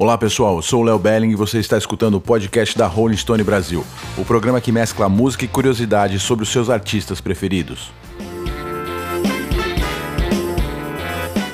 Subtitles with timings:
[0.00, 3.84] Olá pessoal, sou Léo Belling e você está escutando o podcast da Rolling Stone Brasil,
[4.16, 7.90] o programa que mescla música e curiosidade sobre os seus artistas preferidos.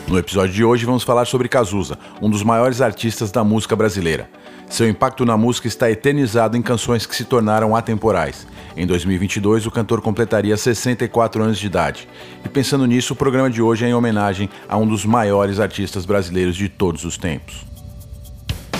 [0.06, 4.28] No episódio de hoje vamos falar sobre Cazuza, um dos maiores artistas da música brasileira.
[4.68, 8.46] Seu impacto na música está eternizado em canções que se tornaram atemporais.
[8.76, 12.06] Em 2022, o cantor completaria 64 anos de idade.
[12.44, 16.04] E pensando nisso, o programa de hoje é em homenagem a um dos maiores artistas
[16.04, 17.73] brasileiros de todos os tempos.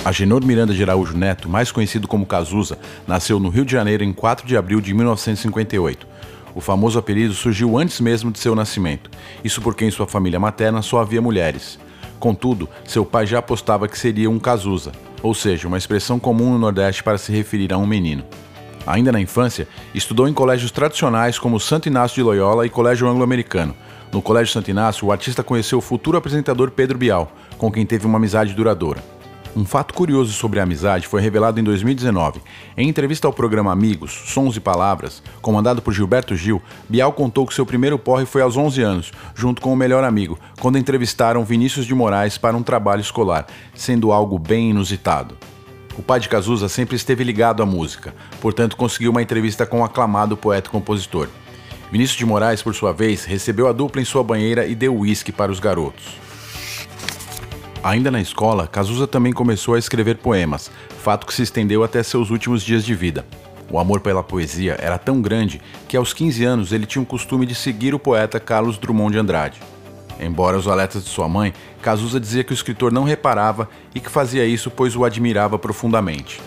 [0.05, 4.13] Agenor Miranda de Araújo Neto, mais conhecido como Cazuza, nasceu no Rio de Janeiro em
[4.13, 6.07] 4 de abril de 1958.
[6.55, 9.11] O famoso apelido surgiu antes mesmo de seu nascimento,
[9.43, 11.79] isso porque em sua família materna só havia mulheres.
[12.21, 16.59] Contudo, seu pai já apostava que seria um Cazuza, ou seja, uma expressão comum no
[16.59, 18.25] Nordeste para se referir a um menino.
[18.87, 23.75] Ainda na infância, estudou em colégios tradicionais como Santo Inácio de Loyola e Colégio Anglo-Americano.
[24.13, 28.05] No Colégio Santo Inácio, o artista conheceu o futuro apresentador Pedro Bial, com quem teve
[28.07, 29.14] uma amizade duradoura.
[29.57, 32.41] Um fato curioso sobre a amizade foi revelado em 2019.
[32.77, 37.55] Em entrevista ao programa Amigos, Sons e Palavras, comandado por Gilberto Gil, Bial contou que
[37.55, 41.87] seu primeiro porre foi aos 11 anos, junto com o melhor amigo, quando entrevistaram Vinícius
[41.87, 45.37] de Moraes para um trabalho escolar, sendo algo bem inusitado.
[45.97, 49.85] O pai de Cazuza sempre esteve ligado à música, portanto conseguiu uma entrevista com o
[49.85, 51.29] aclamado poeta e compositor.
[51.93, 55.31] Vinícius de Moraes, por sua vez, recebeu a dupla em sua banheira e deu uísque
[55.31, 56.24] para os garotos.
[57.85, 60.71] Ainda na escola, Cazuza também começou a escrever poemas,
[61.03, 63.27] fato que se estendeu até seus últimos dias de vida.
[63.71, 67.45] O amor pela poesia era tão grande que aos 15 anos ele tinha o costume
[67.45, 69.61] de seguir o poeta Carlos Drummond de Andrade.
[70.19, 71.53] Embora os alertas de sua mãe,
[71.83, 76.41] Cazuza dizia que o escritor não reparava e que fazia isso pois o admirava profundamente.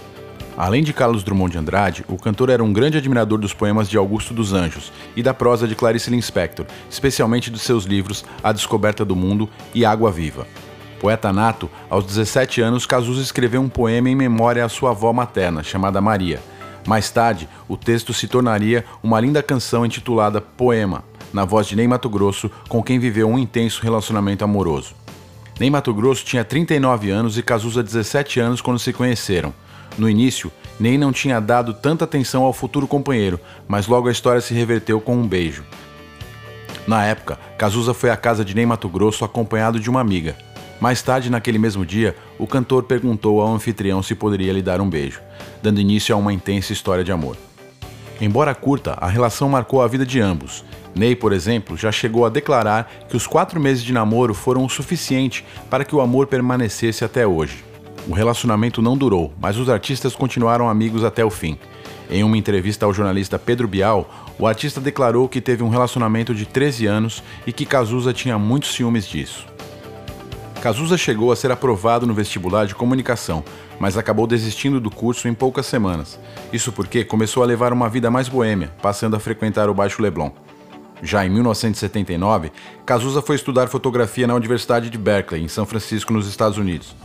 [0.57, 3.95] Além de Carlos Drummond de Andrade, o cantor era um grande admirador dos poemas de
[3.95, 9.05] Augusto dos Anjos e da prosa de Clarice Lispector, especialmente dos seus livros A Descoberta
[9.05, 10.47] do Mundo e Água Viva.
[10.99, 15.63] Poeta nato, aos 17 anos, Cazuza escreveu um poema em memória à sua avó materna,
[15.63, 16.39] chamada Maria.
[16.87, 21.87] Mais tarde, o texto se tornaria uma linda canção intitulada Poema, na voz de Ney
[21.87, 24.95] Mato Grosso, com quem viveu um intenso relacionamento amoroso.
[25.59, 29.53] Ney Mato Grosso tinha 39 anos e Cazuza 17 anos quando se conheceram.
[29.97, 34.41] No início, Ney não tinha dado tanta atenção ao futuro companheiro, mas logo a história
[34.41, 35.63] se reverteu com um beijo.
[36.87, 40.37] Na época, Cazuza foi à casa de Ney Mato Grosso acompanhado de uma amiga.
[40.79, 44.89] Mais tarde, naquele mesmo dia, o cantor perguntou ao anfitrião se poderia lhe dar um
[44.89, 45.21] beijo,
[45.61, 47.35] dando início a uma intensa história de amor.
[48.21, 50.63] Embora curta, a relação marcou a vida de ambos.
[50.95, 54.69] Ney, por exemplo, já chegou a declarar que os quatro meses de namoro foram o
[54.69, 57.63] suficiente para que o amor permanecesse até hoje.
[58.07, 61.57] O relacionamento não durou, mas os artistas continuaram amigos até o fim.
[62.09, 64.09] Em uma entrevista ao jornalista Pedro Bial,
[64.39, 68.73] o artista declarou que teve um relacionamento de 13 anos e que Cazuza tinha muitos
[68.73, 69.45] ciúmes disso.
[70.61, 73.43] Cazuza chegou a ser aprovado no vestibular de comunicação,
[73.79, 76.19] mas acabou desistindo do curso em poucas semanas.
[76.51, 80.31] Isso porque começou a levar uma vida mais boêmia, passando a frequentar o Baixo Leblon.
[81.03, 82.51] Já em 1979,
[82.85, 86.95] Cazuza foi estudar fotografia na Universidade de Berkeley, em São Francisco, nos Estados Unidos.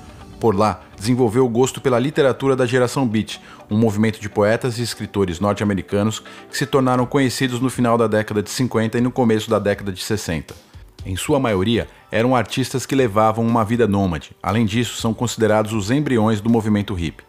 [0.40, 3.38] Por lá, desenvolveu o gosto pela literatura da geração Beat,
[3.70, 6.20] um movimento de poetas e escritores norte-americanos
[6.50, 9.92] que se tornaram conhecidos no final da década de 50 e no começo da década
[9.92, 10.71] de 60.
[11.04, 14.30] Em sua maioria, eram artistas que levavam uma vida nômade.
[14.42, 17.24] Além disso, são considerados os embriões do movimento hip.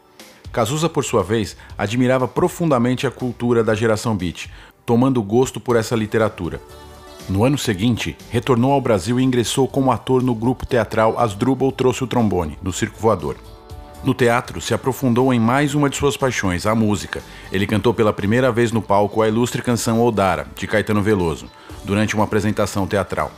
[0.52, 4.48] Cazuza, por sua vez, admirava profundamente a cultura da geração beat,
[4.86, 6.62] tomando gosto por essa literatura.
[7.28, 12.04] No ano seguinte, retornou ao Brasil e ingressou como ator no grupo teatral Asdrubal Trouxe
[12.04, 13.38] o Trombone, do Circo Voador.
[14.04, 17.24] No teatro, se aprofundou em mais uma de suas paixões, a música.
[17.52, 21.48] Ele cantou pela primeira vez no palco a ilustre canção Odara, de Caetano Veloso,
[21.86, 23.32] durante uma apresentação teatral.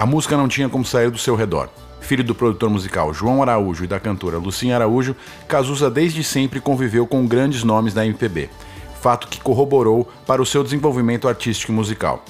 [0.00, 1.68] A música não tinha como sair do seu redor.
[2.00, 5.14] Filho do produtor musical João Araújo e da cantora Lucinha Araújo,
[5.46, 8.48] Cazuza desde sempre conviveu com grandes nomes da MPB,
[8.98, 12.24] fato que corroborou para o seu desenvolvimento artístico e musical.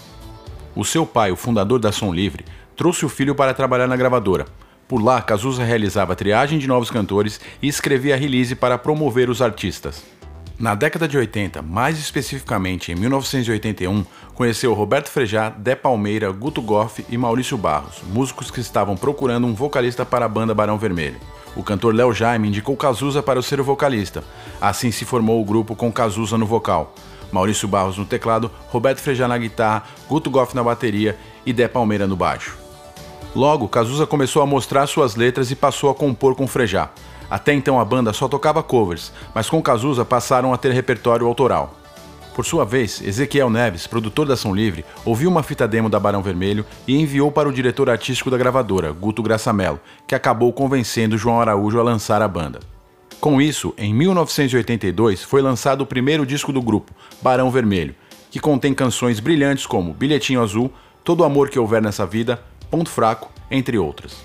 [0.75, 2.45] O seu pai, o fundador da Som Livre,
[2.75, 4.47] trouxe o filho para trabalhar na gravadora.
[4.89, 10.03] Por lá, Cazuza realizava triagem de novos cantores e escrevia release para promover os artistas.
[10.61, 14.05] Na década de 80, mais especificamente em 1981,
[14.35, 19.55] conheceu Roberto Frejá, Dé Palmeira, Guto Goff e Maurício Barros, músicos que estavam procurando um
[19.55, 21.19] vocalista para a banda Barão Vermelho.
[21.57, 24.23] O cantor Léo Jaime indicou Cazuza para ser o vocalista.
[24.61, 26.95] Assim se formou o grupo com Cazuza no vocal,
[27.33, 31.17] Maurício Barros no teclado, Roberto Frejá na guitarra, Guto Goff na bateria
[31.47, 32.59] e Dé Palmeira no baixo.
[33.35, 36.91] Logo, Cazuza começou a mostrar suas letras e passou a compor com Frejá.
[37.31, 41.77] Até então a banda só tocava covers, mas com Cazuza passaram a ter repertório autoral.
[42.35, 46.23] Por sua vez, Ezequiel Neves, produtor da Ação Livre, ouviu uma fita demo da Barão
[46.23, 51.41] Vermelho e enviou para o diretor artístico da gravadora, Guto Graçamelo, que acabou convencendo João
[51.41, 52.61] Araújo a lançar a banda.
[53.21, 57.95] Com isso, em 1982 foi lançado o primeiro disco do grupo, Barão Vermelho,
[58.31, 60.73] que contém canções brilhantes como Bilhetinho Azul,
[61.05, 64.17] Todo Amor que Houver Nessa Vida, Ponto Fraco, entre outras.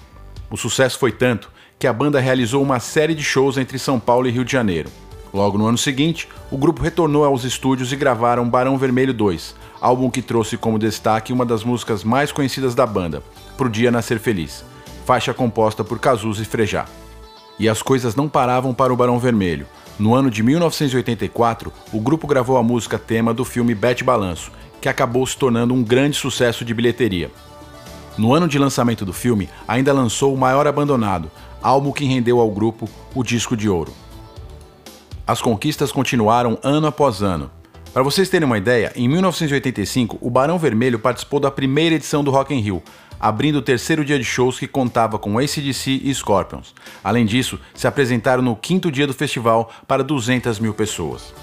[0.49, 4.27] O sucesso foi tanto que a banda realizou uma série de shows entre São Paulo
[4.27, 4.89] e Rio de Janeiro.
[5.33, 10.09] Logo no ano seguinte, o grupo retornou aos estúdios e gravaram Barão Vermelho 2, álbum
[10.09, 13.21] que trouxe como destaque uma das músicas mais conhecidas da banda,
[13.57, 14.63] Pro Dia Nascer Feliz,
[15.05, 16.85] faixa composta por Cazuza e Frejá.
[17.59, 19.67] E as coisas não paravam para o Barão Vermelho.
[19.99, 24.51] No ano de 1984, o grupo gravou a música tema do filme Bete Balanço,
[24.81, 27.31] que acabou se tornando um grande sucesso de bilheteria.
[28.17, 31.29] No ano de lançamento do filme, ainda lançou O Maior Abandonado,
[31.61, 33.93] álbum que rendeu ao grupo o disco de ouro.
[35.27, 37.49] As conquistas continuaram ano após ano.
[37.91, 42.29] Para vocês terem uma ideia, em 1985, o Barão Vermelho participou da primeira edição do
[42.29, 42.83] Rock in Rio,
[43.19, 46.75] abrindo o terceiro dia de shows que contava com ACDC e Scorpions.
[47.03, 51.33] Além disso, se apresentaram no quinto dia do festival para 200 mil pessoas.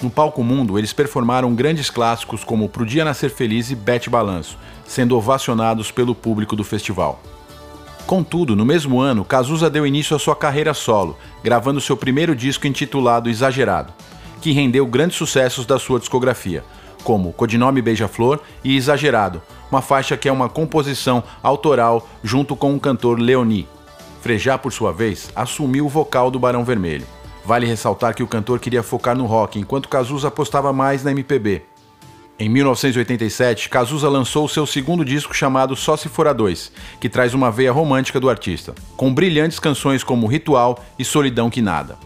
[0.00, 4.56] No palco mundo, eles performaram grandes clássicos como Pro Dia Nascer Feliz e Bete Balanço,
[4.86, 7.20] sendo ovacionados pelo público do festival.
[8.08, 11.14] Contudo, no mesmo ano, Cazuza deu início à sua carreira solo,
[11.44, 13.92] gravando seu primeiro disco intitulado Exagerado,
[14.40, 16.64] que rendeu grandes sucessos da sua discografia,
[17.04, 22.80] como Codinome Beija-Flor e Exagerado, uma faixa que é uma composição autoral junto com o
[22.80, 23.68] cantor Leoni.
[24.22, 27.06] Frejá, por sua vez, assumiu o vocal do Barão Vermelho.
[27.44, 31.67] Vale ressaltar que o cantor queria focar no rock, enquanto Cazuza apostava mais na MPB.
[32.40, 36.70] Em 1987, Cazuza lançou seu segundo disco chamado Só Se For a Dois,
[37.00, 41.60] que traz uma veia romântica do artista, com brilhantes canções como Ritual e Solidão Que
[41.60, 41.98] Nada.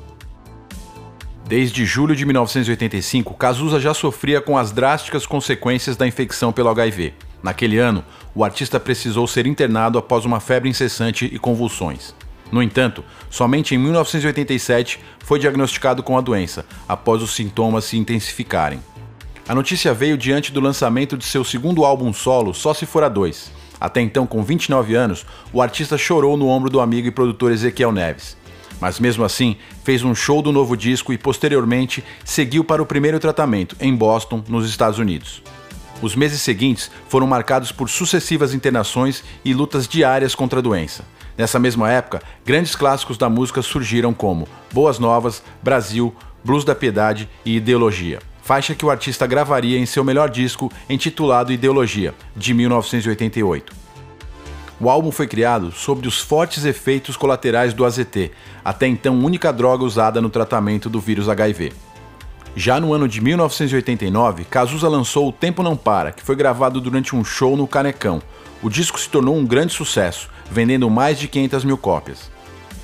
[1.47, 7.13] Desde julho de 1985, Cazuza já sofria com as drásticas consequências da infecção pelo HIV.
[7.43, 8.03] Naquele ano,
[8.35, 12.15] o artista precisou ser internado após uma febre incessante e convulsões.
[12.51, 18.81] No entanto, somente em 1987 foi diagnosticado com a doença, após os sintomas se intensificarem.
[19.49, 23.09] A notícia veio diante do lançamento de seu segundo álbum solo, Só Se For a
[23.09, 23.51] Dois.
[23.81, 27.91] Até então, com 29 anos, o artista chorou no ombro do amigo e produtor Ezequiel
[27.91, 28.37] Neves.
[28.81, 33.19] Mas mesmo assim, fez um show do novo disco e posteriormente seguiu para o primeiro
[33.19, 35.43] tratamento, em Boston, nos Estados Unidos.
[36.01, 41.05] Os meses seguintes foram marcados por sucessivas internações e lutas diárias contra a doença.
[41.37, 46.15] Nessa mesma época, grandes clássicos da música surgiram como Boas Novas, Brasil,
[46.45, 51.53] Blues da Piedade e Ideologia faixa que o artista gravaria em seu melhor disco intitulado
[51.53, 53.73] Ideologia, de 1988.
[54.81, 58.33] O álbum foi criado sob os fortes efeitos colaterais do AZT,
[58.65, 61.73] até então única droga usada no tratamento do vírus HIV.
[62.57, 67.15] Já no ano de 1989, Cazuza lançou O Tempo Não Para, que foi gravado durante
[67.15, 68.21] um show no Canecão.
[68.61, 72.31] O disco se tornou um grande sucesso, vendendo mais de 500 mil cópias.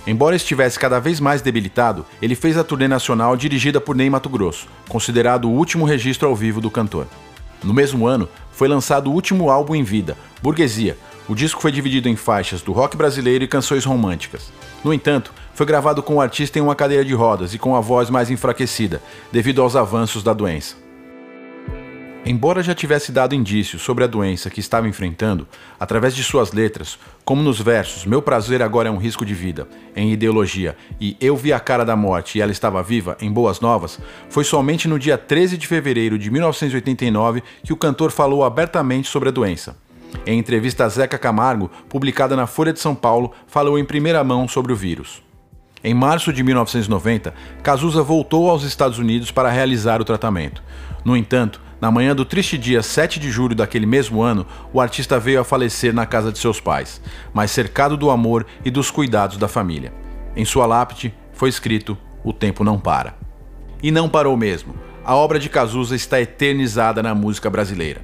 [0.07, 4.29] Embora estivesse cada vez mais debilitado, ele fez a turnê nacional dirigida por Ney Mato
[4.29, 7.07] Grosso, considerado o último registro ao vivo do cantor.
[7.63, 10.97] No mesmo ano, foi lançado o último álbum em vida, Burguesia.
[11.29, 14.51] O disco foi dividido em faixas do rock brasileiro e canções românticas.
[14.83, 17.81] No entanto, foi gravado com o artista em uma cadeira de rodas e com a
[17.81, 20.88] voz mais enfraquecida, devido aos avanços da doença.
[22.29, 25.49] Embora já tivesse dado indícios sobre a doença que estava enfrentando,
[25.81, 29.67] através de suas letras, como nos versos Meu prazer agora é um risco de vida,
[29.97, 33.61] em Ideologia, e Eu vi a cara da morte e ela estava viva, em Boas
[33.61, 39.09] Novas, foi somente no dia 13 de fevereiro de 1989 que o cantor falou abertamente
[39.09, 39.75] sobre a doença.
[40.27, 44.47] Em entrevista a Zeca Camargo, publicada na Folha de São Paulo, falou em primeira mão
[44.47, 45.23] sobre o vírus.
[45.83, 47.33] Em março de 1990,
[47.63, 50.63] Cazuza voltou aos Estados Unidos para realizar o tratamento.
[51.03, 55.19] No entanto, na manhã do triste dia 7 de julho daquele mesmo ano, o artista
[55.21, 57.01] veio a falecer na casa de seus pais,
[57.33, 59.93] mas cercado do amor e dos cuidados da família.
[60.35, 63.15] Em sua lápide foi escrito: O tempo não para.
[63.81, 64.75] E não parou mesmo.
[65.05, 68.03] A obra de Cazuza está eternizada na música brasileira.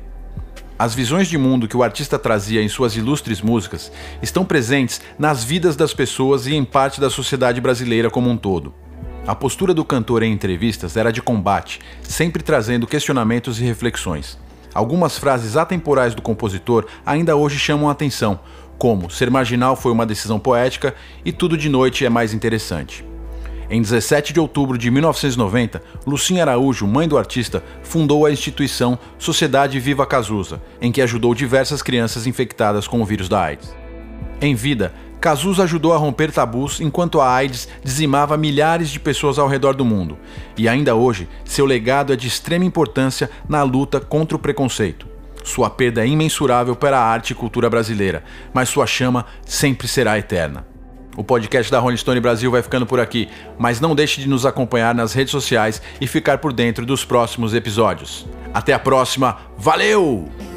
[0.79, 5.45] As visões de mundo que o artista trazia em suas ilustres músicas estão presentes nas
[5.45, 8.75] vidas das pessoas e em parte da sociedade brasileira como um todo.
[9.27, 14.39] A postura do cantor em entrevistas era de combate, sempre trazendo questionamentos e reflexões.
[14.75, 18.39] Algumas frases atemporais do compositor ainda hoje chamam a atenção,
[18.77, 23.03] como Ser marginal foi uma decisão poética e Tudo de noite é mais interessante.
[23.71, 29.81] Em 17 de outubro de 1990, Lucinha Araújo, mãe do artista, fundou a instituição Sociedade
[29.81, 33.75] Viva Cazuza, em que ajudou diversas crianças infectadas com o vírus da AIDS.
[34.39, 34.93] Em vida,
[35.25, 39.83] Cazuza ajudou a romper tabus enquanto a AIDS dizimava milhares de pessoas ao redor do
[39.83, 40.19] mundo.
[40.55, 45.07] E ainda hoje, seu legado é de extrema importância na luta contra o preconceito.
[45.43, 50.19] Sua perda é imensurável para a arte e cultura brasileira, mas sua chama sempre será
[50.19, 50.67] eterna.
[51.17, 53.27] O podcast da Rolling Stone Brasil vai ficando por aqui,
[53.59, 57.55] mas não deixe de nos acompanhar nas redes sociais e ficar por dentro dos próximos
[57.55, 58.27] episódios.
[58.53, 60.54] Até a próxima, valeu!